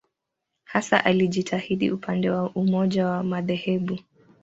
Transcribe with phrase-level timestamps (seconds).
[0.63, 3.99] Hasa alijitahidi upande wa umoja wa madhehebu.